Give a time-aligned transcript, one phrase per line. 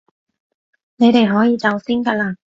[0.95, 2.35] 你哋可以走先㗎喇